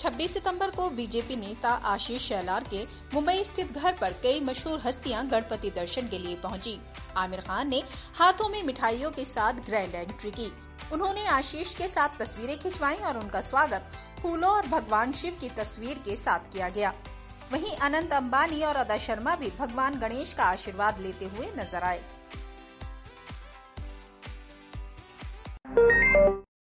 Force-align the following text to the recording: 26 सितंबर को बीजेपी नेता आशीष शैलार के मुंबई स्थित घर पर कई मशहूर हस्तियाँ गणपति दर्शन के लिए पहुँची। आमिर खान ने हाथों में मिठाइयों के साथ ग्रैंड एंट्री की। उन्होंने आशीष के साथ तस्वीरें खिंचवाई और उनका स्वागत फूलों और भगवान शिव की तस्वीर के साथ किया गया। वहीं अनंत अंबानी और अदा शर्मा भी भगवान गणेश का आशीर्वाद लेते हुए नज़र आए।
26 0.00 0.28
सितंबर 0.28 0.70
को 0.70 0.88
बीजेपी 0.90 1.36
नेता 1.36 1.70
आशीष 1.86 2.22
शैलार 2.22 2.64
के 2.70 2.82
मुंबई 3.14 3.42
स्थित 3.44 3.72
घर 3.72 3.92
पर 3.92 4.12
कई 4.22 4.40
मशहूर 4.40 4.80
हस्तियाँ 4.80 5.26
गणपति 5.28 5.70
दर्शन 5.70 6.08
के 6.08 6.18
लिए 6.18 6.36
पहुँची। 6.36 6.78
आमिर 7.16 7.40
खान 7.40 7.68
ने 7.68 7.82
हाथों 8.14 8.48
में 8.48 8.62
मिठाइयों 8.62 9.10
के 9.10 9.24
साथ 9.24 9.60
ग्रैंड 9.66 9.94
एंट्री 9.94 10.30
की। 10.30 10.50
उन्होंने 10.92 11.26
आशीष 11.28 11.74
के 11.74 11.88
साथ 11.88 12.18
तस्वीरें 12.18 12.56
खिंचवाई 12.58 12.96
और 12.96 13.18
उनका 13.18 13.40
स्वागत 13.40 13.90
फूलों 14.22 14.50
और 14.50 14.66
भगवान 14.68 15.12
शिव 15.12 15.36
की 15.40 15.48
तस्वीर 15.58 15.98
के 16.04 16.16
साथ 16.16 16.52
किया 16.52 16.68
गया। 16.68 16.94
वहीं 17.52 17.76
अनंत 17.78 18.12
अंबानी 18.12 18.62
और 18.62 18.76
अदा 18.76 18.98
शर्मा 18.98 19.34
भी 19.36 19.52
भगवान 19.58 19.98
गणेश 20.00 20.32
का 20.32 20.44
आशीर्वाद 20.46 21.00
लेते 21.00 21.24
हुए 21.26 21.50
नज़र 21.58 21.84
आए। 21.84 22.02